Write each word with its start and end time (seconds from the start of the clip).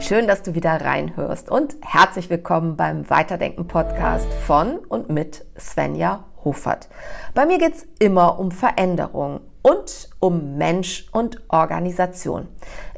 Schön, 0.00 0.26
dass 0.26 0.42
du 0.42 0.54
wieder 0.54 0.80
reinhörst 0.80 1.50
und 1.50 1.76
herzlich 1.80 2.28
willkommen 2.28 2.76
beim 2.76 3.08
Weiterdenken 3.08 3.66
Podcast 3.66 4.30
von 4.46 4.76
und 4.76 5.08
mit 5.08 5.46
Svenja 5.58 6.24
Hofert. 6.44 6.88
Bei 7.32 7.46
mir 7.46 7.58
geht 7.58 7.74
es 7.74 7.86
immer 7.98 8.38
um 8.38 8.50
Veränderung 8.50 9.40
und 9.62 10.10
um 10.20 10.58
Mensch 10.58 11.06
und 11.12 11.40
Organisation. 11.48 12.48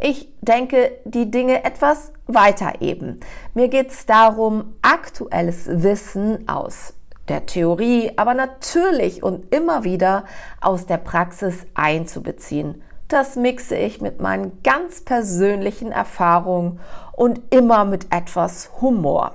Ich 0.01 0.29
denke 0.41 0.99
die 1.05 1.31
Dinge 1.31 1.65
etwas 1.65 2.13
weiter 2.27 2.81
eben. 2.81 3.21
Mir 3.55 3.69
geht 3.69 3.91
es 3.91 4.05
darum, 4.07 4.75
aktuelles 4.83 5.69
Wissen 5.69 6.49
aus 6.49 6.95
der 7.29 7.47
Theorie, 7.47 8.13
aber 8.17 8.35
natürlich 8.35 9.23
und 9.23 9.55
immer 9.55 9.85
wieder 9.85 10.25
aus 10.61 10.87
der 10.87 10.99
Praxis 10.99 11.67
einzubeziehen. 11.75 12.83
Das 13.09 13.37
mixe 13.37 13.77
ich 13.77 14.01
mit 14.01 14.21
meinen 14.21 14.63
ganz 14.65 15.01
persönlichen 15.01 15.93
Erfahrungen 15.93 16.81
und 17.13 17.41
immer 17.51 17.85
mit 17.85 18.13
etwas 18.13 18.71
Humor. 18.81 19.35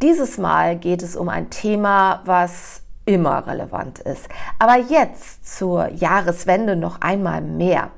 Dieses 0.00 0.38
Mal 0.38 0.76
geht 0.76 1.02
es 1.02 1.14
um 1.14 1.28
ein 1.28 1.50
Thema, 1.50 2.22
was 2.24 2.82
immer 3.04 3.46
relevant 3.46 3.98
ist. 3.98 4.28
Aber 4.58 4.76
jetzt 4.76 5.56
zur 5.56 5.88
Jahreswende 5.88 6.74
noch 6.74 7.00
einmal 7.00 7.40
mehr. 7.40 7.90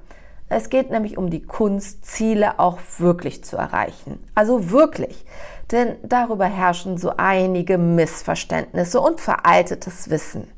Es 0.49 0.71
geht 0.71 0.91
nämlich 0.91 1.17
um 1.17 1.31
die 1.31 1.43
Kunst, 1.43 2.05
Ziele 2.07 2.59
auch 2.59 2.79
wirklich 2.99 3.45
zu 3.45 3.57
erreichen. 3.57 4.19
Also 4.35 4.71
wirklich. 4.71 5.25
Denn 5.71 5.97
darüber 6.03 6.47
herrschen 6.47 6.97
so 6.97 7.13
einige 7.17 7.79
Missverständnisse 7.79 9.01
und 9.01 9.21
veraltetes 9.21 10.11
Wissen. 10.11 10.51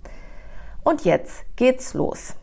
Und 0.85 1.05
jetzt 1.05 1.45
geht's 1.57 1.95
los. 1.95 2.35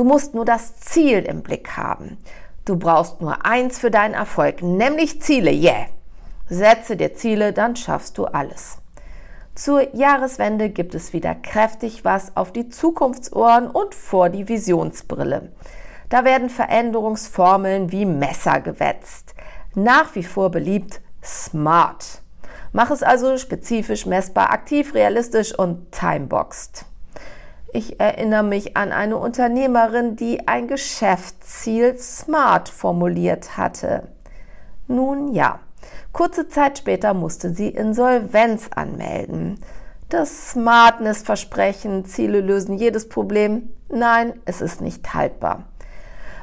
Du 0.00 0.04
musst 0.04 0.32
nur 0.32 0.46
das 0.46 0.80
Ziel 0.80 1.18
im 1.18 1.42
Blick 1.42 1.76
haben. 1.76 2.16
Du 2.64 2.78
brauchst 2.78 3.20
nur 3.20 3.44
eins 3.44 3.78
für 3.78 3.90
deinen 3.90 4.14
Erfolg, 4.14 4.62
nämlich 4.62 5.20
Ziele. 5.20 5.50
Yeah! 5.50 5.88
Setze 6.48 6.96
dir 6.96 7.12
Ziele, 7.12 7.52
dann 7.52 7.76
schaffst 7.76 8.16
du 8.16 8.24
alles. 8.24 8.78
Zur 9.54 9.94
Jahreswende 9.94 10.70
gibt 10.70 10.94
es 10.94 11.12
wieder 11.12 11.34
kräftig 11.34 12.02
was 12.02 12.34
auf 12.34 12.50
die 12.50 12.70
Zukunftsohren 12.70 13.66
und 13.66 13.94
vor 13.94 14.30
die 14.30 14.48
Visionsbrille. 14.48 15.52
Da 16.08 16.24
werden 16.24 16.48
Veränderungsformeln 16.48 17.92
wie 17.92 18.06
Messer 18.06 18.62
gewetzt. 18.62 19.34
Nach 19.74 20.14
wie 20.14 20.24
vor 20.24 20.50
beliebt 20.50 21.02
SMART. 21.22 22.22
Mach 22.72 22.90
es 22.90 23.02
also 23.02 23.36
spezifisch, 23.36 24.06
messbar, 24.06 24.50
aktiv, 24.50 24.94
realistisch 24.94 25.54
und 25.58 25.92
timeboxed. 25.92 26.86
Ich 27.72 28.00
erinnere 28.00 28.42
mich 28.42 28.76
an 28.76 28.90
eine 28.90 29.16
Unternehmerin, 29.16 30.16
die 30.16 30.48
ein 30.48 30.66
Geschäftsziel 30.66 31.96
SMART 31.96 32.68
formuliert 32.68 33.56
hatte. 33.56 34.08
Nun 34.88 35.32
ja, 35.32 35.60
kurze 36.12 36.48
Zeit 36.48 36.78
später 36.78 37.14
musste 37.14 37.54
sie 37.54 37.68
Insolvenz 37.68 38.70
anmelden. 38.74 39.60
Das 40.08 40.50
Smartness-Versprechen, 40.50 42.04
Ziele 42.04 42.40
lösen 42.40 42.76
jedes 42.76 43.08
Problem. 43.08 43.70
Nein, 43.88 44.32
es 44.44 44.60
ist 44.60 44.80
nicht 44.80 45.14
haltbar. 45.14 45.66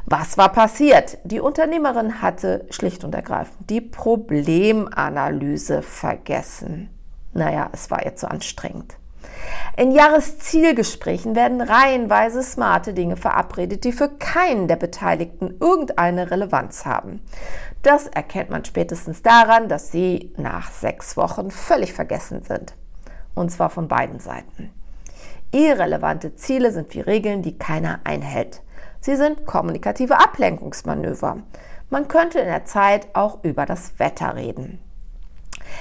Was 0.06 0.38
war 0.38 0.54
passiert? 0.54 1.18
Die 1.26 1.42
Unternehmerin 1.42 2.22
hatte 2.22 2.66
schlicht 2.70 3.04
und 3.04 3.14
ergreifend 3.14 3.70
die 3.70 3.82
Problemanalyse 3.82 5.82
vergessen. 5.82 6.90
Naja, 7.34 7.70
es 7.74 7.92
war 7.92 8.06
ihr 8.06 8.16
zu 8.16 8.32
anstrengend. 8.32 8.96
In 9.76 9.92
Jahreszielgesprächen 9.92 11.36
werden 11.36 11.62
reihenweise 11.62 12.42
smarte 12.42 12.94
Dinge 12.94 13.18
verabredet, 13.18 13.84
die 13.84 13.92
für 13.92 14.10
keinen 14.10 14.68
der 14.68 14.76
Beteiligten 14.76 15.56
irgendeine 15.60 16.32
Relevanz 16.32 16.86
haben. 16.86 17.22
Das 17.84 18.08
erkennt 18.08 18.50
man 18.50 18.66
spätestens 18.66 19.22
daran, 19.22 19.70
dass 19.70 19.92
sie 19.92 20.34
nach 20.38 20.72
sechs 20.72 21.16
Wochen 21.16 21.52
völlig 21.52 21.94
vergessen 21.94 22.44
sind. 22.44 22.76
Und 23.36 23.52
zwar 23.52 23.70
von 23.70 23.88
beiden 23.88 24.20
Seiten. 24.20 24.72
Irrelevante 25.52 26.36
Ziele 26.36 26.72
sind 26.72 26.94
wie 26.94 27.02
Regeln, 27.02 27.42
die 27.42 27.58
keiner 27.58 28.00
einhält. 28.04 28.62
Sie 29.00 29.16
sind 29.16 29.46
kommunikative 29.46 30.20
Ablenkungsmanöver. 30.20 31.38
Man 31.90 32.08
könnte 32.08 32.40
in 32.40 32.48
der 32.48 32.66
Zeit 32.66 33.08
auch 33.14 33.44
über 33.44 33.66
das 33.66 33.98
Wetter 34.00 34.36
reden. 34.36 34.80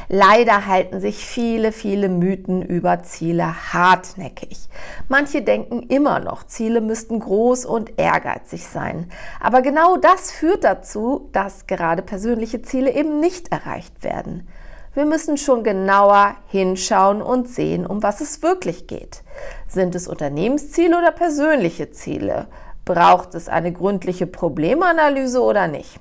Leider 0.08 0.66
halten 0.66 1.00
sich 1.00 1.24
viele, 1.24 1.72
viele 1.72 2.08
Mythen 2.08 2.62
über 2.62 3.02
Ziele 3.02 3.72
hartnäckig. 3.72 4.69
Manche 5.08 5.42
denken 5.42 5.82
immer 5.88 6.20
noch, 6.20 6.44
Ziele 6.47 6.80
müssten 6.80 7.20
groß 7.20 7.64
und 7.64 7.98
ehrgeizig 7.98 8.66
sein. 8.66 9.10
Aber 9.41 9.62
genau 9.62 9.96
das 9.96 10.30
führt 10.30 10.64
dazu, 10.64 11.28
dass 11.32 11.66
gerade 11.66 12.02
persönliche 12.02 12.62
Ziele 12.62 12.92
eben 12.94 13.20
nicht 13.20 13.50
erreicht 13.50 14.04
werden. 14.04 14.46
Wir 14.94 15.04
müssen 15.04 15.36
schon 15.36 15.62
genauer 15.62 16.36
hinschauen 16.48 17.20
und 17.20 17.48
sehen, 17.48 17.84
um 17.84 18.02
was 18.02 18.22
es 18.22 18.42
wirklich 18.42 18.86
geht. 18.86 19.22
Sind 19.69 19.94
es 19.94 20.08
Unternehmensziele 20.08 20.96
oder 20.96 21.12
persönliche 21.12 21.91
Ziele? 21.91 22.46
Braucht 22.86 23.34
es 23.34 23.48
eine 23.48 23.72
gründliche 23.72 24.26
Problemanalyse 24.26 25.42
oder 25.42 25.66
nicht? 25.69 26.00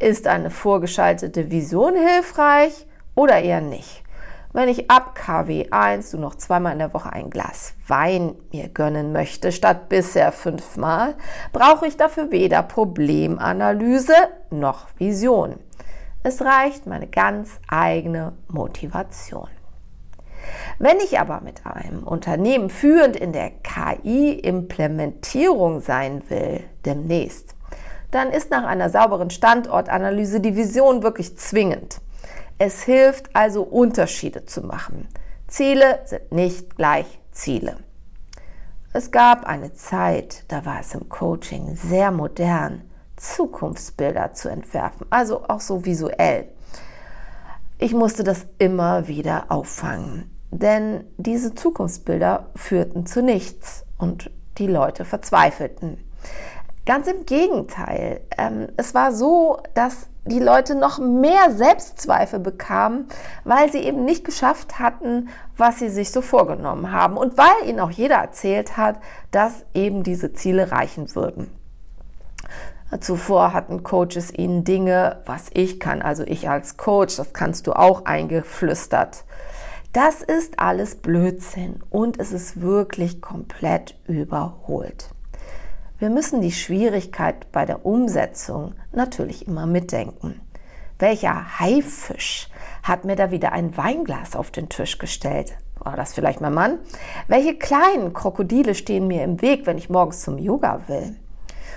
Ist 0.00 0.26
eine 0.26 0.50
vorgeschaltete 0.50 1.52
Vision 1.52 1.94
hilfreich 1.94 2.86
oder 3.14 3.40
eher 3.40 3.60
nicht? 3.60 4.02
Wenn 4.52 4.68
ich 4.68 4.88
ab 4.88 5.16
KW 5.16 5.70
1 5.70 6.12
du 6.12 6.18
noch 6.18 6.36
zweimal 6.36 6.74
in 6.74 6.78
der 6.78 6.94
Woche 6.94 7.12
ein 7.12 7.28
Glas 7.28 7.74
Wein 7.88 8.36
mir 8.52 8.68
gönnen 8.68 9.10
möchte, 9.10 9.50
statt 9.50 9.88
bisher 9.88 10.30
fünfmal, 10.30 11.16
brauche 11.52 11.88
ich 11.88 11.96
dafür 11.96 12.30
weder 12.30 12.62
Problemanalyse 12.62 14.14
noch 14.50 14.86
Vision. 14.96 15.58
Es 16.22 16.40
reicht 16.40 16.86
meine 16.86 17.08
ganz 17.08 17.58
eigene 17.66 18.34
Motivation. 18.46 19.48
Wenn 20.78 20.98
ich 20.98 21.18
aber 21.18 21.40
mit 21.40 21.66
einem 21.66 22.04
Unternehmen 22.04 22.70
führend 22.70 23.16
in 23.16 23.32
der 23.32 23.50
KI-Implementierung 23.50 25.80
sein 25.80 26.22
will, 26.28 26.62
demnächst, 26.84 27.56
dann 28.12 28.30
ist 28.30 28.52
nach 28.52 28.64
einer 28.64 28.88
sauberen 28.88 29.30
Standortanalyse 29.30 30.40
die 30.40 30.54
Vision 30.54 31.02
wirklich 31.02 31.36
zwingend. 31.36 32.00
Es 32.58 32.82
hilft 32.82 33.34
also 33.34 33.62
Unterschiede 33.62 34.46
zu 34.46 34.62
machen. 34.62 35.08
Ziele 35.48 36.00
sind 36.04 36.32
nicht 36.32 36.76
gleich 36.76 37.06
Ziele. 37.32 37.78
Es 38.92 39.10
gab 39.10 39.44
eine 39.44 39.72
Zeit, 39.72 40.44
da 40.48 40.64
war 40.64 40.80
es 40.80 40.94
im 40.94 41.08
Coaching 41.08 41.74
sehr 41.74 42.12
modern, 42.12 42.82
Zukunftsbilder 43.16 44.34
zu 44.34 44.48
entwerfen, 44.48 45.06
also 45.10 45.44
auch 45.48 45.60
so 45.60 45.84
visuell. 45.84 46.48
Ich 47.78 47.92
musste 47.92 48.22
das 48.22 48.46
immer 48.58 49.08
wieder 49.08 49.46
auffangen. 49.48 50.30
Denn 50.52 51.04
diese 51.16 51.54
Zukunftsbilder 51.54 52.50
führten 52.54 53.06
zu 53.06 53.22
nichts 53.22 53.84
und 53.98 54.30
die 54.58 54.68
Leute 54.68 55.04
verzweifelten. 55.04 55.98
Ganz 56.86 57.08
im 57.08 57.26
Gegenteil. 57.26 58.20
Ähm, 58.38 58.68
es 58.76 58.94
war 58.94 59.12
so, 59.12 59.58
dass 59.74 60.06
die 60.26 60.38
Leute 60.38 60.74
noch 60.74 60.98
mehr 60.98 61.50
Selbstzweifel 61.50 62.40
bekamen, 62.40 63.06
weil 63.44 63.70
sie 63.70 63.78
eben 63.78 64.04
nicht 64.04 64.24
geschafft 64.24 64.78
hatten, 64.78 65.28
was 65.56 65.78
sie 65.78 65.90
sich 65.90 66.10
so 66.10 66.22
vorgenommen 66.22 66.92
haben 66.92 67.16
und 67.16 67.36
weil 67.36 67.68
ihnen 67.68 67.80
auch 67.80 67.90
jeder 67.90 68.16
erzählt 68.16 68.76
hat, 68.76 68.98
dass 69.30 69.64
eben 69.74 70.02
diese 70.02 70.32
Ziele 70.32 70.72
reichen 70.72 71.14
würden. 71.14 71.50
Zuvor 73.00 73.52
hatten 73.52 73.82
Coaches 73.82 74.32
ihnen 74.32 74.64
Dinge, 74.64 75.22
was 75.26 75.50
ich 75.52 75.80
kann, 75.80 76.00
also 76.00 76.22
ich 76.22 76.48
als 76.48 76.76
Coach, 76.76 77.16
das 77.16 77.32
kannst 77.32 77.66
du 77.66 77.72
auch 77.72 78.04
eingeflüstert. 78.04 79.24
Das 79.92 80.22
ist 80.22 80.58
alles 80.58 80.96
Blödsinn 80.96 81.82
und 81.90 82.18
es 82.18 82.32
ist 82.32 82.60
wirklich 82.60 83.20
komplett 83.20 83.96
überholt. 84.06 85.13
Wir 86.04 86.10
müssen 86.10 86.42
die 86.42 86.52
Schwierigkeit 86.52 87.50
bei 87.50 87.64
der 87.64 87.86
Umsetzung 87.86 88.74
natürlich 88.92 89.48
immer 89.48 89.64
mitdenken. 89.64 90.38
Welcher 90.98 91.58
Haifisch 91.58 92.50
hat 92.82 93.06
mir 93.06 93.16
da 93.16 93.30
wieder 93.30 93.52
ein 93.52 93.74
Weinglas 93.78 94.36
auf 94.36 94.50
den 94.50 94.68
Tisch 94.68 94.98
gestellt? 94.98 95.56
War 95.78 95.96
das 95.96 96.12
vielleicht 96.12 96.42
mein 96.42 96.52
Mann? 96.52 96.78
Welche 97.26 97.56
kleinen 97.56 98.12
Krokodile 98.12 98.74
stehen 98.74 99.06
mir 99.06 99.24
im 99.24 99.40
Weg, 99.40 99.64
wenn 99.64 99.78
ich 99.78 99.88
morgens 99.88 100.20
zum 100.20 100.36
Yoga 100.36 100.82
will? 100.88 101.16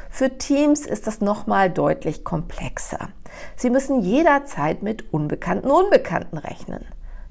Für 0.10 0.38
Teams 0.38 0.86
ist 0.86 1.08
das 1.08 1.22
nochmal 1.22 1.70
deutlich 1.70 2.26
komplexer. 2.26 3.08
Sie 3.56 3.70
müssen 3.70 4.02
jederzeit 4.02 4.84
mit 4.84 5.14
unbekannten 5.14 5.72
Unbekannten 5.72 6.38
rechnen. 6.38 6.84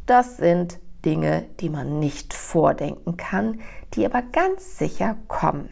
Das 0.06 0.38
sind 0.38 0.78
Dinge, 1.04 1.44
die 1.60 1.68
man 1.68 1.98
nicht 1.98 2.32
vordenken 2.32 3.18
kann, 3.18 3.60
die 3.92 4.06
aber 4.06 4.22
ganz 4.22 4.78
sicher 4.78 5.16
kommen. 5.28 5.68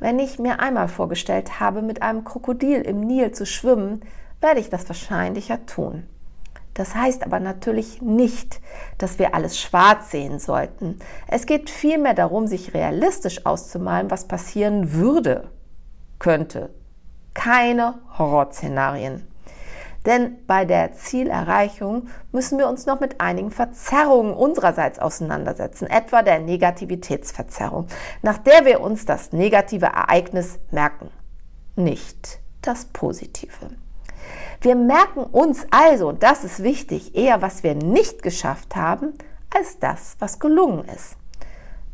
Wenn 0.00 0.18
ich 0.18 0.38
mir 0.38 0.60
einmal 0.60 0.88
vorgestellt 0.88 1.60
habe, 1.60 1.82
mit 1.82 2.02
einem 2.02 2.24
Krokodil 2.24 2.82
im 2.82 3.00
Nil 3.00 3.32
zu 3.32 3.46
schwimmen, 3.46 4.02
werde 4.40 4.60
ich 4.60 4.70
das 4.70 4.88
wahrscheinlicher 4.88 5.64
tun. 5.66 6.06
Das 6.74 6.94
heißt 6.94 7.24
aber 7.24 7.38
natürlich 7.38 8.00
nicht, 8.00 8.60
dass 8.96 9.18
wir 9.18 9.34
alles 9.34 9.60
schwarz 9.60 10.10
sehen 10.10 10.38
sollten. 10.38 10.98
Es 11.28 11.46
geht 11.46 11.68
vielmehr 11.68 12.14
darum, 12.14 12.46
sich 12.46 12.72
realistisch 12.72 13.44
auszumalen, 13.44 14.10
was 14.10 14.26
passieren 14.26 14.92
würde, 14.92 15.50
könnte, 16.18 16.70
keine 17.34 17.94
Horrorszenarien. 18.16 19.26
Denn 20.06 20.44
bei 20.46 20.64
der 20.64 20.94
Zielerreichung 20.94 22.08
müssen 22.32 22.58
wir 22.58 22.68
uns 22.68 22.86
noch 22.86 23.00
mit 23.00 23.20
einigen 23.20 23.50
Verzerrungen 23.50 24.34
unsererseits 24.34 24.98
auseinandersetzen, 24.98 25.86
etwa 25.86 26.22
der 26.22 26.40
Negativitätsverzerrung, 26.40 27.86
nach 28.22 28.38
der 28.38 28.64
wir 28.64 28.80
uns 28.80 29.04
das 29.04 29.32
negative 29.32 29.86
Ereignis 29.86 30.58
merken, 30.70 31.10
nicht 31.76 32.40
das 32.62 32.86
Positive. 32.86 33.70
Wir 34.60 34.76
merken 34.76 35.24
uns 35.24 35.66
also, 35.70 36.08
und 36.08 36.22
das 36.22 36.44
ist 36.44 36.62
wichtig, 36.62 37.16
eher, 37.16 37.42
was 37.42 37.62
wir 37.62 37.74
nicht 37.74 38.22
geschafft 38.22 38.76
haben, 38.76 39.14
als 39.54 39.78
das, 39.78 40.16
was 40.18 40.38
gelungen 40.38 40.84
ist. 40.84 41.16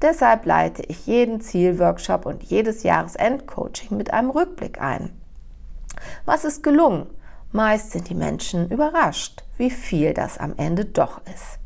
Deshalb 0.01 0.47
leite 0.47 0.83
ich 0.83 1.07
jeden 1.07 1.41
Zielworkshop 1.41 2.25
und 2.25 2.43
jedes 2.45 2.85
Jahresendcoaching 2.85 3.97
mit 3.97 4.13
einem 4.13 4.31
Rückblick 4.31 4.81
ein. 4.81 5.11
Was 6.25 6.45
ist 6.45 6.63
gelungen? 6.63 7.07
Meist 7.51 7.93
sind 7.93 8.11
die 8.11 8.15
Menschen 8.15 8.69
überrascht, 8.69 9.43
wie 9.57 9.71
viel 9.71 10.13
das 10.13 10.37
am 10.37 10.53
Ende 10.59 10.85
doch 10.85 11.23
ist. 11.35 11.59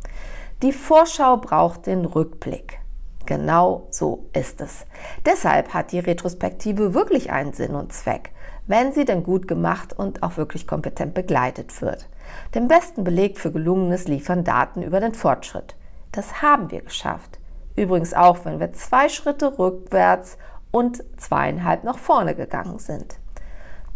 Die 0.62 0.72
Vorschau 0.72 1.38
braucht 1.38 1.86
den 1.86 2.04
Rückblick. 2.04 2.78
Genau 3.26 3.88
so 3.90 4.28
ist 4.32 4.60
es. 4.60 4.86
Deshalb 5.26 5.74
hat 5.74 5.90
die 5.90 5.98
Retrospektive 5.98 6.94
wirklich 6.94 7.32
einen 7.32 7.52
Sinn 7.52 7.74
und 7.74 7.92
Zweck, 7.92 8.30
wenn 8.68 8.92
sie 8.92 9.04
denn 9.04 9.24
gut 9.24 9.48
gemacht 9.48 9.92
und 9.92 10.22
auch 10.22 10.36
wirklich 10.36 10.68
kompetent 10.68 11.14
begleitet 11.14 11.82
wird. 11.82 12.08
Den 12.54 12.68
besten 12.68 13.02
Beleg 13.02 13.40
für 13.40 13.50
Gelungenes 13.50 14.06
liefern 14.06 14.44
Daten 14.44 14.82
über 14.82 15.00
den 15.00 15.14
Fortschritt. 15.14 15.74
Das 16.12 16.42
haben 16.42 16.70
wir 16.70 16.82
geschafft. 16.82 17.40
Übrigens 17.74 18.14
auch, 18.14 18.44
wenn 18.44 18.60
wir 18.60 18.72
zwei 18.72 19.08
Schritte 19.08 19.58
rückwärts 19.58 20.38
und 20.70 21.02
zweieinhalb 21.16 21.82
nach 21.82 21.98
vorne 21.98 22.36
gegangen 22.36 22.78
sind. 22.78 23.16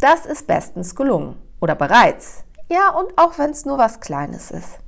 Das 0.01 0.25
ist 0.25 0.47
bestens 0.47 0.93
gelungen 0.93 1.46
oder 1.59 1.75
bereits. 1.75 2.43
Ja, 2.69 2.89
und 2.89 3.17
auch 3.17 3.37
wenn 3.37 3.51
es 3.51 3.65
nur 3.65 3.77
was 3.77 3.99
Kleines 3.99 4.51
ist. 4.51 4.79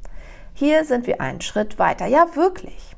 Hier 0.53 0.83
sind 0.83 1.07
wir 1.07 1.21
einen 1.21 1.41
Schritt 1.41 1.79
weiter. 1.79 2.05
Ja, 2.05 2.35
wirklich. 2.35 2.95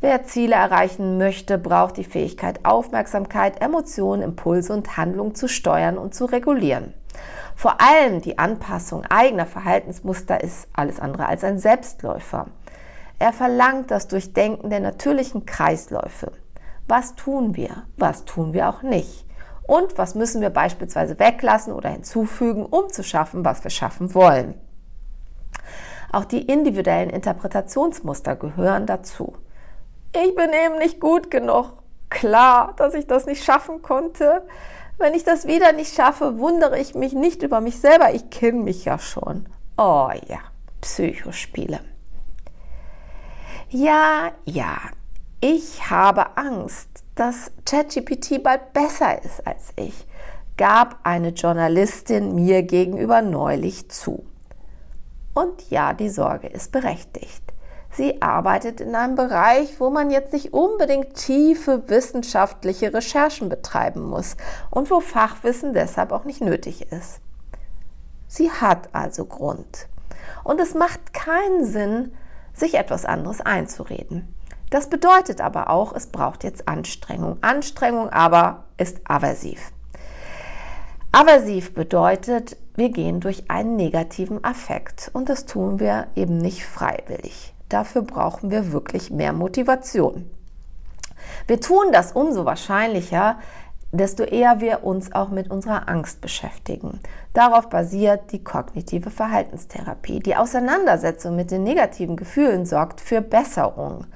Wer 0.00 0.24
Ziele 0.24 0.54
erreichen 0.54 1.18
möchte, 1.18 1.58
braucht 1.58 1.98
die 1.98 2.04
Fähigkeit, 2.04 2.64
Aufmerksamkeit, 2.64 3.60
Emotionen, 3.60 4.22
Impulse 4.22 4.72
und 4.72 4.96
Handlungen 4.96 5.34
zu 5.34 5.46
steuern 5.46 5.98
und 5.98 6.14
zu 6.14 6.24
regulieren. 6.24 6.94
Vor 7.54 7.78
allem 7.82 8.22
die 8.22 8.38
Anpassung 8.38 9.04
eigener 9.04 9.44
Verhaltensmuster 9.44 10.42
ist 10.42 10.68
alles 10.72 10.98
andere 10.98 11.26
als 11.26 11.44
ein 11.44 11.58
Selbstläufer. 11.58 12.46
Er 13.18 13.34
verlangt 13.34 13.90
das 13.90 14.08
Durchdenken 14.08 14.70
der 14.70 14.80
natürlichen 14.80 15.44
Kreisläufe. 15.44 16.32
Was 16.88 17.14
tun 17.16 17.54
wir? 17.54 17.82
Was 17.98 18.24
tun 18.24 18.54
wir 18.54 18.70
auch 18.70 18.80
nicht? 18.80 19.26
Und 19.62 19.98
was 19.98 20.14
müssen 20.14 20.40
wir 20.40 20.50
beispielsweise 20.50 21.18
weglassen 21.18 21.72
oder 21.72 21.90
hinzufügen, 21.90 22.66
um 22.66 22.88
zu 22.88 23.02
schaffen, 23.02 23.44
was 23.44 23.62
wir 23.62 23.70
schaffen 23.70 24.14
wollen? 24.14 24.54
Auch 26.12 26.24
die 26.24 26.42
individuellen 26.42 27.10
Interpretationsmuster 27.10 28.34
gehören 28.34 28.86
dazu 28.86 29.36
ich 30.12 30.34
bin 30.34 30.50
eben 30.52 30.78
nicht 30.78 31.00
gut 31.00 31.30
genug. 31.30 31.82
Klar, 32.08 32.74
dass 32.76 32.94
ich 32.94 33.06
das 33.06 33.26
nicht 33.26 33.44
schaffen 33.44 33.82
konnte. 33.82 34.42
Wenn 34.98 35.14
ich 35.14 35.24
das 35.24 35.46
wieder 35.46 35.72
nicht 35.72 35.94
schaffe, 35.94 36.38
wundere 36.38 36.78
ich 36.78 36.94
mich 36.94 37.12
nicht 37.12 37.42
über 37.42 37.60
mich 37.60 37.80
selber. 37.80 38.12
Ich 38.12 38.30
kenne 38.30 38.62
mich 38.62 38.84
ja 38.84 38.98
schon. 38.98 39.48
Oh 39.78 40.10
ja, 40.26 40.40
Psychospiele. 40.80 41.80
Ja, 43.68 44.32
ja, 44.44 44.78
ich 45.40 45.88
habe 45.88 46.36
Angst, 46.36 47.04
dass 47.20 47.50
ChatGPT 47.66 48.42
bald 48.42 48.72
besser 48.72 49.22
ist 49.22 49.46
als 49.46 49.74
ich, 49.76 50.06
gab 50.56 51.00
eine 51.02 51.28
Journalistin 51.28 52.34
mir 52.34 52.62
gegenüber 52.62 53.20
neulich 53.20 53.90
zu. 53.90 54.24
Und 55.34 55.68
ja, 55.68 55.92
die 55.92 56.08
Sorge 56.08 56.46
ist 56.46 56.72
berechtigt. 56.72 57.42
Sie 57.90 58.22
arbeitet 58.22 58.80
in 58.80 58.94
einem 58.94 59.16
Bereich, 59.16 59.80
wo 59.80 59.90
man 59.90 60.10
jetzt 60.10 60.32
nicht 60.32 60.54
unbedingt 60.54 61.12
tiefe 61.12 61.90
wissenschaftliche 61.90 62.94
Recherchen 62.94 63.50
betreiben 63.50 64.00
muss 64.00 64.38
und 64.70 64.90
wo 64.90 65.00
Fachwissen 65.00 65.74
deshalb 65.74 66.12
auch 66.12 66.24
nicht 66.24 66.40
nötig 66.40 66.90
ist. 66.90 67.20
Sie 68.28 68.50
hat 68.50 68.88
also 68.94 69.26
Grund. 69.26 69.88
Und 70.42 70.58
es 70.58 70.72
macht 70.72 71.12
keinen 71.12 71.66
Sinn, 71.66 72.14
sich 72.54 72.76
etwas 72.76 73.04
anderes 73.04 73.42
einzureden. 73.42 74.34
Das 74.70 74.88
bedeutet 74.88 75.40
aber 75.40 75.68
auch, 75.68 75.92
es 75.92 76.06
braucht 76.06 76.44
jetzt 76.44 76.68
Anstrengung. 76.68 77.38
Anstrengung 77.40 78.08
aber 78.08 78.64
ist 78.76 78.98
aversiv. 79.04 79.72
Aversiv 81.12 81.74
bedeutet, 81.74 82.56
wir 82.76 82.90
gehen 82.90 83.18
durch 83.18 83.50
einen 83.50 83.74
negativen 83.74 84.44
Affekt 84.44 85.10
und 85.12 85.28
das 85.28 85.44
tun 85.44 85.80
wir 85.80 86.06
eben 86.14 86.38
nicht 86.38 86.64
freiwillig. 86.64 87.52
Dafür 87.68 88.02
brauchen 88.02 88.52
wir 88.52 88.72
wirklich 88.72 89.10
mehr 89.10 89.32
Motivation. 89.32 90.30
Wir 91.48 91.60
tun 91.60 91.92
das 91.92 92.12
umso 92.12 92.44
wahrscheinlicher, 92.44 93.38
desto 93.92 94.22
eher 94.22 94.60
wir 94.60 94.84
uns 94.84 95.12
auch 95.12 95.30
mit 95.30 95.50
unserer 95.50 95.88
Angst 95.88 96.20
beschäftigen. 96.20 97.00
Darauf 97.32 97.68
basiert 97.68 98.30
die 98.30 98.44
kognitive 98.44 99.10
Verhaltenstherapie. 99.10 100.20
Die 100.20 100.36
Auseinandersetzung 100.36 101.34
mit 101.34 101.50
den 101.50 101.64
negativen 101.64 102.16
Gefühlen 102.16 102.66
sorgt 102.66 103.00
für 103.00 103.20
Besserung, 103.20 104.06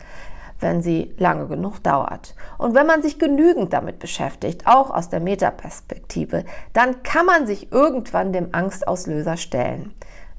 wenn 0.65 0.83
sie 0.83 1.15
lange 1.19 1.47
genug 1.47 1.81
dauert. 1.83 2.35
Und 2.57 2.75
wenn 2.75 2.87
man 2.87 3.03
sich 3.03 3.19
genügend 3.19 3.75
damit 3.75 3.99
beschäftigt, 3.99 4.67
auch 4.67 4.91
aus 4.91 5.11
der 5.11 5.21
Metaperspektive, 5.21 6.45
dann 6.73 7.03
kann 7.03 7.27
man 7.27 7.47
sich 7.47 7.71
irgendwann 7.71 8.33
dem 8.33 8.49
Angstauslöser 8.53 9.37
stellen. 9.37 9.93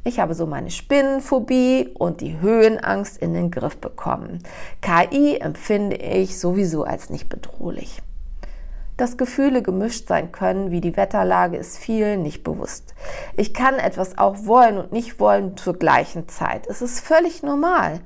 Ich 0.04 0.20
habe 0.20 0.34
so 0.34 0.48
meine 0.48 0.72
Spinnenphobie 0.72 1.92
und 1.94 2.22
die 2.22 2.40
Höhenangst 2.42 3.18
in 3.18 3.36
den 3.36 3.52
Griff 3.52 3.78
bekommen. 3.78 4.42
KI 4.82 5.38
empfinde 5.38 5.96
ich 5.96 6.40
sowieso 6.40 6.84
als 6.84 7.10
nicht 7.12 7.30
bedrohlich. 7.30 8.02
Dass 8.98 9.18
Gefühle 9.18 9.62
gemischt 9.62 10.08
sein 10.08 10.32
können, 10.32 10.72
wie 10.72 10.80
die 10.80 10.96
Wetterlage, 10.96 11.58
ist 11.58 11.78
vielen 11.78 12.22
nicht 12.22 12.44
bewusst. 12.44 12.96
Ich 13.36 13.54
kann 13.54 13.76
etwas 13.76 14.18
auch 14.18 14.46
wollen 14.46 14.78
und 14.78 14.94
nicht 14.94 15.20
wollen 15.20 15.58
zur 15.58 15.74
gleichen 15.74 16.30
Zeit. 16.30 16.66
Es 16.68 16.82
ist 16.82 17.02
völlig 17.02 17.44
normal. 17.44 18.00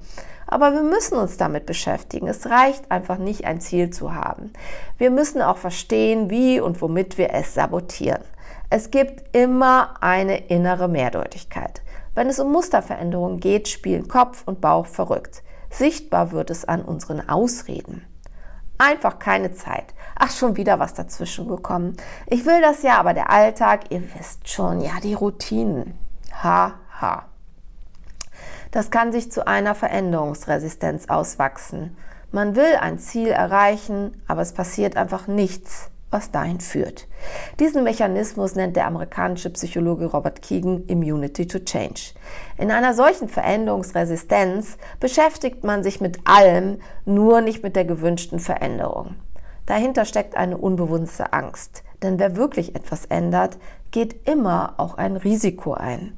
Aber 0.48 0.74
wir 0.74 0.82
müssen 0.82 1.16
uns 1.16 1.38
damit 1.38 1.68
beschäftigen. 1.68 2.28
Es 2.28 2.48
reicht 2.48 2.90
einfach 2.90 3.20
nicht, 3.20 3.46
ein 3.46 3.62
Ziel 3.62 3.92
zu 3.92 4.16
haben. 4.16 4.52
Wir 4.98 5.12
müssen 5.12 5.44
auch 5.44 5.58
verstehen, 5.58 6.32
wie 6.32 6.60
und 6.60 6.82
womit 6.82 7.20
wir 7.20 7.34
es 7.36 7.54
sabotieren. 7.54 8.24
Es 8.72 8.90
gibt 8.90 9.36
immer 9.36 9.94
eine 10.02 10.48
innere 10.48 10.88
Mehrdeutigkeit. 10.88 11.84
Wenn 12.16 12.28
es 12.28 12.40
um 12.40 12.52
Musterveränderungen 12.52 13.40
geht, 13.40 13.68
spielen 13.68 14.08
Kopf 14.08 14.42
und 14.48 14.60
Bauch 14.60 14.88
verrückt. 14.88 15.44
Sichtbar 15.69 16.31
wird 16.31 16.50
es 16.50 16.66
an 16.66 16.81
unseren 16.81 17.30
Ausreden. 17.30 18.08
Einfach 18.80 19.19
keine 19.19 19.54
Zeit. 19.54 19.94
Ach, 20.16 20.31
schon 20.31 20.56
wieder 20.56 20.80
was 20.80 20.95
dazwischen 20.95 21.48
gekommen. 21.48 21.98
Ich 22.26 22.45
will 22.45 22.62
das 22.62 22.81
ja, 22.81 22.98
aber 22.98 23.14
der 23.14 23.30
Alltag, 23.30 23.92
ihr 23.92 24.02
wisst 24.16 24.50
schon, 24.50 24.81
ja, 24.81 24.94
die 25.04 25.14
Routinen. 25.14 26.00
Haha. 26.31 26.74
Ha. 27.02 27.26
Das 28.71 28.90
kann 28.90 29.12
sich 29.12 29.31
zu 29.31 29.45
einer 29.45 29.76
Veränderungsresistenz 29.76 31.09
auswachsen. 31.09 31.98
Man 32.31 32.56
will 32.56 32.76
ein 32.80 33.00
Ziel 33.00 33.28
erreichen, 33.28 34.21
aber 34.28 34.42
es 34.42 34.54
passiert 34.54 34.95
einfach 34.95 35.28
nichts 35.28 35.92
was 36.11 36.31
dahin 36.31 36.59
führt. 36.59 37.07
Diesen 37.59 37.83
Mechanismus 37.83 38.56
nennt 38.56 38.75
der 38.75 38.87
amerikanische 38.87 39.49
Psychologe 39.51 40.06
Robert 40.06 40.42
Keegan 40.42 40.85
Immunity 40.87 41.47
to 41.47 41.59
Change. 41.59 42.13
In 42.57 42.71
einer 42.71 42.94
solchen 42.94 43.30
Veränderungsresistenz 43.30 44.78
beschäftigt 44.99 45.63
man 45.63 45.83
sich 45.83 46.01
mit 46.01 46.19
allem, 46.25 46.80
nur 47.06 47.42
nicht 47.42 47.63
mit 47.63 47.75
der 47.75 47.85
gewünschten 47.85 48.39
Veränderung. 48.39 49.16
Dahinter 49.66 50.06
steckt 50.06 50.35
eine 50.35 50.57
unbewusste 50.57 51.31
Angst, 51.31 51.83
denn 52.01 52.18
wer 52.18 52.35
wirklich 52.35 52.75
etwas 52.75 53.06
ändert, 53.06 53.57
geht 53.92 54.28
immer 54.28 54.73
auch 54.78 54.97
ein 54.97 55.16
Risiko 55.16 55.73
ein. 55.73 56.18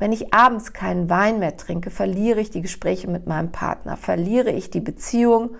Wenn 0.00 0.12
ich 0.12 0.32
abends 0.32 0.72
keinen 0.72 1.10
Wein 1.10 1.40
mehr 1.40 1.56
trinke, 1.56 1.90
verliere 1.90 2.40
ich 2.40 2.50
die 2.50 2.62
Gespräche 2.62 3.08
mit 3.08 3.26
meinem 3.26 3.50
Partner, 3.50 3.96
verliere 3.96 4.50
ich 4.50 4.70
die 4.70 4.80
Beziehung 4.80 5.56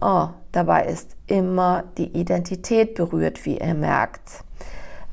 Oh, 0.00 0.28
dabei 0.52 0.86
ist 0.86 1.16
immer 1.26 1.84
die 1.96 2.08
Identität 2.18 2.94
berührt, 2.94 3.44
wie 3.46 3.58
ihr 3.58 3.74
merkt. 3.74 4.44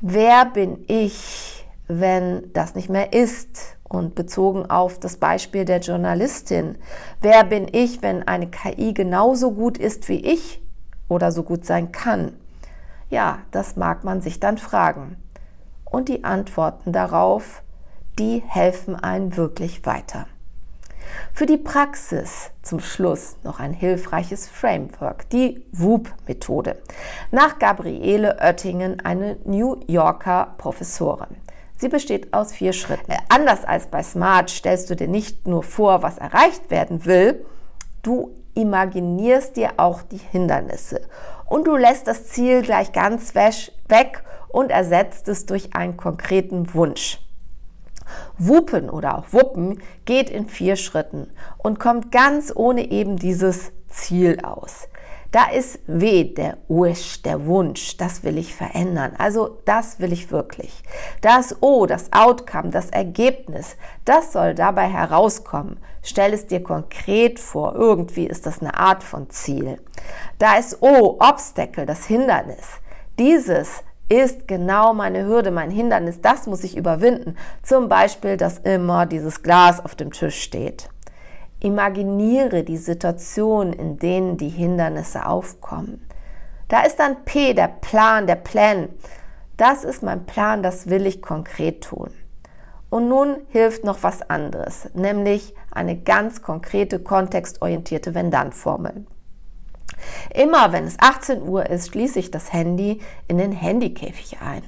Wer 0.00 0.44
bin 0.44 0.84
ich, 0.88 1.66
wenn 1.88 2.52
das 2.52 2.74
nicht 2.74 2.90
mehr 2.90 3.12
ist? 3.12 3.76
Und 3.84 4.14
bezogen 4.14 4.68
auf 4.68 4.98
das 4.98 5.18
Beispiel 5.18 5.64
der 5.64 5.78
Journalistin, 5.78 6.78
wer 7.20 7.44
bin 7.44 7.68
ich, 7.70 8.02
wenn 8.02 8.26
eine 8.26 8.48
KI 8.48 8.92
genauso 8.92 9.52
gut 9.52 9.78
ist 9.78 10.08
wie 10.08 10.24
ich 10.24 10.60
oder 11.08 11.30
so 11.30 11.44
gut 11.44 11.64
sein 11.64 11.92
kann? 11.92 12.32
Ja, 13.08 13.38
das 13.52 13.76
mag 13.76 14.02
man 14.02 14.20
sich 14.20 14.40
dann 14.40 14.58
fragen. 14.58 15.16
Und 15.84 16.08
die 16.08 16.24
Antworten 16.24 16.92
darauf, 16.92 17.62
die 18.18 18.42
helfen 18.44 18.96
einem 18.96 19.36
wirklich 19.36 19.86
weiter. 19.86 20.26
Für 21.32 21.46
die 21.46 21.56
Praxis 21.56 22.50
zum 22.62 22.80
Schluss 22.80 23.36
noch 23.42 23.60
ein 23.60 23.72
hilfreiches 23.72 24.48
Framework, 24.48 25.28
die 25.30 25.64
WOOP-Methode. 25.72 26.76
Nach 27.30 27.58
Gabriele 27.58 28.36
Oettingen, 28.40 29.00
eine 29.00 29.36
New 29.44 29.80
Yorker 29.86 30.54
Professorin. 30.58 31.36
Sie 31.76 31.88
besteht 31.88 32.32
aus 32.32 32.52
vier 32.52 32.72
Schritten. 32.72 33.10
Äh, 33.10 33.18
anders 33.28 33.64
als 33.64 33.88
bei 33.88 34.02
Smart 34.02 34.48
stellst 34.50 34.90
du 34.90 34.96
dir 34.96 35.08
nicht 35.08 35.46
nur 35.46 35.62
vor, 35.62 36.02
was 36.02 36.18
erreicht 36.18 36.70
werden 36.70 37.04
will, 37.04 37.44
du 38.02 38.30
imaginierst 38.54 39.56
dir 39.56 39.72
auch 39.78 40.02
die 40.02 40.18
Hindernisse 40.18 41.00
und 41.46 41.66
du 41.66 41.76
lässt 41.76 42.06
das 42.06 42.28
Ziel 42.28 42.62
gleich 42.62 42.92
ganz 42.92 43.34
weg 43.34 44.22
und 44.48 44.70
ersetzt 44.70 45.28
es 45.28 45.46
durch 45.46 45.74
einen 45.74 45.96
konkreten 45.96 46.74
Wunsch. 46.74 47.23
Wuppen 48.38 48.90
oder 48.90 49.18
auch 49.18 49.32
Wuppen 49.32 49.82
geht 50.04 50.30
in 50.30 50.48
vier 50.48 50.76
Schritten 50.76 51.30
und 51.58 51.78
kommt 51.78 52.12
ganz 52.12 52.52
ohne 52.54 52.90
eben 52.90 53.16
dieses 53.16 53.72
Ziel 53.88 54.40
aus. 54.42 54.88
Da 55.34 55.46
ist 55.46 55.80
W, 55.88 56.32
der 56.32 56.58
Wish, 56.68 57.22
der 57.22 57.44
Wunsch, 57.46 57.96
das 57.96 58.22
will 58.22 58.38
ich 58.38 58.54
verändern. 58.54 59.14
Also 59.18 59.58
das 59.64 59.98
will 59.98 60.12
ich 60.12 60.30
wirklich. 60.30 60.84
Da 61.22 61.40
ist 61.40 61.56
O, 61.60 61.86
das 61.86 62.12
Outcome, 62.12 62.70
das 62.70 62.90
Ergebnis. 62.90 63.76
Das 64.04 64.32
soll 64.32 64.54
dabei 64.54 64.86
herauskommen. 64.86 65.78
Stell 66.04 66.34
es 66.34 66.46
dir 66.46 66.62
konkret 66.62 67.40
vor. 67.40 67.74
Irgendwie 67.74 68.28
ist 68.28 68.46
das 68.46 68.60
eine 68.60 68.78
Art 68.78 69.02
von 69.02 69.28
Ziel. 69.28 69.80
Da 70.38 70.54
ist 70.54 70.80
O, 70.80 71.16
Obstacle, 71.18 71.84
das 71.84 72.04
Hindernis. 72.04 72.68
Dieses 73.18 73.82
ist 74.22 74.46
genau 74.46 74.94
meine 74.94 75.24
Hürde, 75.24 75.50
mein 75.50 75.70
Hindernis. 75.70 76.20
Das 76.20 76.46
muss 76.46 76.62
ich 76.62 76.76
überwinden. 76.76 77.36
Zum 77.62 77.88
Beispiel, 77.88 78.36
dass 78.36 78.58
immer 78.58 79.06
dieses 79.06 79.42
Glas 79.42 79.84
auf 79.84 79.94
dem 79.94 80.12
Tisch 80.12 80.42
steht. 80.42 80.88
Imaginiere 81.60 82.62
die 82.62 82.76
Situation, 82.76 83.72
in 83.72 83.98
denen 83.98 84.36
die 84.36 84.50
Hindernisse 84.50 85.26
aufkommen. 85.26 86.06
Da 86.68 86.82
ist 86.82 86.98
dann 86.98 87.24
P, 87.24 87.54
der 87.54 87.68
Plan, 87.68 88.26
der 88.26 88.36
Plan. 88.36 88.88
Das 89.56 89.84
ist 89.84 90.02
mein 90.02 90.26
Plan, 90.26 90.62
das 90.62 90.88
will 90.88 91.06
ich 91.06 91.22
konkret 91.22 91.84
tun. 91.84 92.10
Und 92.90 93.08
nun 93.08 93.36
hilft 93.48 93.84
noch 93.84 94.02
was 94.02 94.28
anderes, 94.28 94.88
nämlich 94.94 95.54
eine 95.70 95.96
ganz 95.96 96.42
konkrete, 96.42 97.00
kontextorientierte 97.00 98.14
Wenn-Dann-Formel. 98.14 99.06
Immer 100.32 100.72
wenn 100.72 100.84
es 100.84 100.98
18 100.98 101.42
Uhr 101.42 101.66
ist, 101.66 101.90
schließe 101.90 102.18
ich 102.18 102.30
das 102.30 102.52
Handy 102.52 103.00
in 103.28 103.38
den 103.38 103.52
Handykäfig 103.52 104.38
ein. 104.40 104.62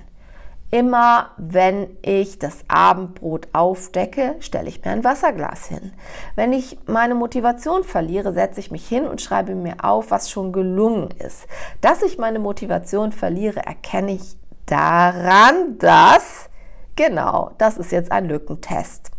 Immer 0.70 1.30
wenn 1.36 1.96
ich 2.02 2.40
das 2.40 2.64
Abendbrot 2.66 3.48
aufdecke, 3.52 4.34
stelle 4.40 4.68
ich 4.68 4.84
mir 4.84 4.90
ein 4.90 5.04
Wasserglas 5.04 5.66
hin. 5.66 5.92
Wenn 6.34 6.52
ich 6.52 6.76
meine 6.86 7.14
Motivation 7.14 7.84
verliere, 7.84 8.32
setze 8.32 8.58
ich 8.58 8.72
mich 8.72 8.86
hin 8.86 9.06
und 9.06 9.20
schreibe 9.20 9.54
mir 9.54 9.76
auf, 9.84 10.10
was 10.10 10.28
schon 10.28 10.52
gelungen 10.52 11.10
ist. 11.18 11.46
Dass 11.80 12.02
ich 12.02 12.18
meine 12.18 12.40
Motivation 12.40 13.12
verliere, 13.12 13.64
erkenne 13.64 14.12
ich 14.12 14.36
daran, 14.66 15.78
dass 15.78 16.50
Genau, 16.96 17.50
das 17.58 17.76
ist 17.76 17.92
jetzt 17.92 18.10
ein 18.10 18.26
Lückentest. 18.26 19.10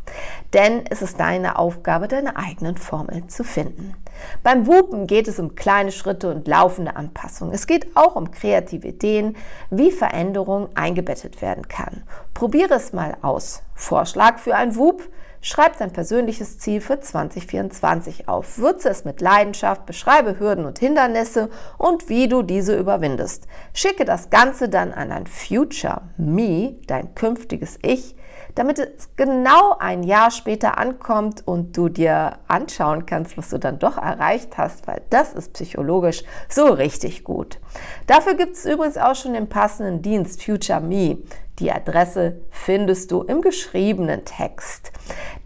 Denn 0.53 0.85
es 0.89 1.03
ist 1.03 1.19
deine 1.19 1.59
Aufgabe, 1.59 2.07
deine 2.07 2.35
eigenen 2.35 2.75
Formeln 2.75 3.29
zu 3.29 3.43
finden. 3.43 3.93
Beim 4.43 4.67
Wupen 4.67 5.07
geht 5.07 5.27
es 5.27 5.39
um 5.39 5.55
kleine 5.55 5.91
Schritte 5.91 6.29
und 6.31 6.47
laufende 6.47 6.95
Anpassungen. 6.95 7.53
Es 7.53 7.67
geht 7.67 7.95
auch 7.95 8.15
um 8.15 8.31
kreative 8.31 8.87
Ideen, 8.87 9.35
wie 9.69 9.91
Veränderung 9.91 10.69
eingebettet 10.75 11.41
werden 11.41 11.67
kann. 11.67 12.03
Probiere 12.33 12.75
es 12.75 12.93
mal 12.93 13.17
aus. 13.21 13.63
Vorschlag 13.75 14.39
für 14.39 14.55
ein 14.55 14.75
Wup? 14.75 15.03
Schreib 15.41 15.77
dein 15.77 15.93
persönliches 15.93 16.57
Ziel 16.59 16.81
für 16.81 16.99
2024 16.99 18.27
auf. 18.27 18.57
Würze 18.57 18.89
es 18.89 19.05
mit 19.05 19.21
Leidenschaft, 19.21 19.85
beschreibe 19.85 20.39
Hürden 20.39 20.65
und 20.65 20.79
Hindernisse 20.79 21.49
und 21.77 22.09
wie 22.09 22.27
du 22.27 22.41
diese 22.41 22.75
überwindest. 22.75 23.47
Schicke 23.73 24.03
das 24.03 24.29
Ganze 24.29 24.67
dann 24.67 24.91
an 24.91 25.11
ein 25.11 25.27
Future 25.27 26.01
Me, 26.17 26.75
dein 26.87 27.13
künftiges 27.13 27.77
Ich, 27.83 28.15
damit 28.57 28.79
es 28.79 29.09
genau 29.15 29.77
ein 29.77 30.01
Jahr 30.01 30.31
später 30.31 30.79
ankommt 30.79 31.43
und 31.45 31.77
du 31.77 31.89
dir 31.89 32.39
anschauen 32.47 33.05
kannst, 33.05 33.37
was 33.37 33.49
du 33.49 33.59
dann 33.59 33.77
doch 33.77 33.97
erreicht 33.97 34.57
hast, 34.57 34.87
weil 34.87 35.03
das 35.11 35.33
ist 35.33 35.53
psychologisch 35.53 36.23
so 36.49 36.65
richtig 36.65 37.23
gut. 37.23 37.59
Dafür 38.07 38.33
gibt 38.33 38.55
es 38.55 38.65
übrigens 38.65 38.97
auch 38.97 39.15
schon 39.15 39.33
den 39.33 39.47
passenden 39.47 40.01
Dienst 40.01 40.43
Future 40.43 40.81
Me. 40.81 41.19
Die 41.59 41.71
Adresse 41.71 42.41
findest 42.49 43.11
du 43.11 43.21
im 43.21 43.41
geschriebenen 43.41 44.25
Text. 44.25 44.91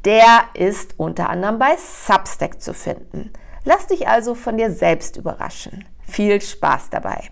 Der 0.05 0.45
ist 0.53 0.93
unter 0.97 1.29
anderem 1.29 1.59
bei 1.59 1.75
Substack 1.75 2.61
zu 2.61 2.73
finden. 2.73 3.33
Lass 3.65 3.87
dich 3.87 4.07
also 4.07 4.35
von 4.35 4.57
dir 4.57 4.71
selbst 4.71 5.17
überraschen. 5.17 5.83
Viel 6.07 6.39
Spaß 6.39 6.89
dabei. 6.91 7.29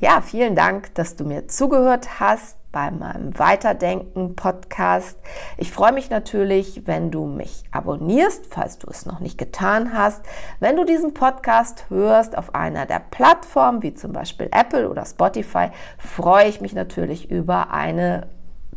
Ja, 0.00 0.20
vielen 0.20 0.54
Dank, 0.54 0.94
dass 0.96 1.16
du 1.16 1.24
mir 1.24 1.48
zugehört 1.48 2.20
hast 2.20 2.58
bei 2.74 2.90
meinem 2.90 3.38
Weiterdenken 3.38 4.34
Podcast. 4.34 5.16
Ich 5.58 5.70
freue 5.70 5.92
mich 5.92 6.10
natürlich, 6.10 6.88
wenn 6.88 7.12
du 7.12 7.24
mich 7.24 7.62
abonnierst, 7.70 8.46
falls 8.50 8.78
du 8.78 8.88
es 8.90 9.06
noch 9.06 9.20
nicht 9.20 9.38
getan 9.38 9.96
hast. 9.96 10.22
Wenn 10.58 10.76
du 10.76 10.84
diesen 10.84 11.14
Podcast 11.14 11.88
hörst 11.88 12.36
auf 12.36 12.56
einer 12.56 12.84
der 12.84 12.98
Plattformen, 12.98 13.84
wie 13.84 13.94
zum 13.94 14.12
Beispiel 14.12 14.48
Apple 14.50 14.90
oder 14.90 15.06
Spotify, 15.06 15.68
freue 15.98 16.48
ich 16.48 16.60
mich 16.60 16.74
natürlich 16.74 17.30
über 17.30 17.70
eine 17.70 18.26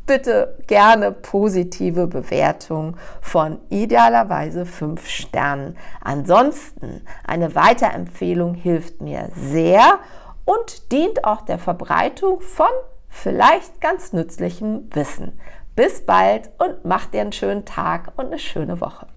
bitte 0.05 0.59
gerne 0.67 1.11
positive 1.11 2.05
Bewertung 2.05 2.97
von 3.19 3.57
idealerweise 3.69 4.67
fünf 4.67 5.07
Sternen. 5.07 5.75
Ansonsten 6.03 7.01
eine 7.25 7.55
Weiterempfehlung 7.55 8.53
hilft 8.53 9.01
mir 9.01 9.29
sehr 9.33 9.99
und 10.45 10.91
dient 10.91 11.25
auch 11.25 11.41
der 11.41 11.57
Verbreitung 11.57 12.41
von 12.41 12.67
vielleicht 13.21 13.81
ganz 13.81 14.13
nützlichem 14.13 14.89
Wissen. 14.93 15.39
Bis 15.75 16.05
bald 16.05 16.49
und 16.57 16.85
mach 16.85 17.07
dir 17.07 17.21
einen 17.21 17.31
schönen 17.31 17.65
Tag 17.65 18.13
und 18.15 18.27
eine 18.27 18.39
schöne 18.39 18.81
Woche. 18.81 19.07